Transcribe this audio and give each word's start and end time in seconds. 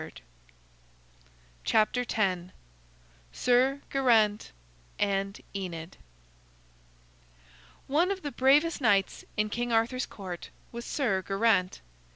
SIR 3.33 3.81
GERAINT 3.93 4.51
AND 4.97 5.41
ENID 5.53 5.97
One 7.85 8.09
of 8.09 8.23
the 8.23 8.31
bravest 8.31 8.81
knights 8.81 9.25
in 9.37 9.49
King 9.51 9.71
Arthur's 9.71 10.07
Court 10.07 10.49
was 10.71 10.85
Sir 10.85 11.21
Geraint. 11.21 11.81